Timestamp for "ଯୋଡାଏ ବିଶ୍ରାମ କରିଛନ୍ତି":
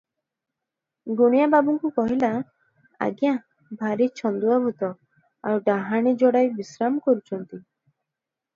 6.25-7.63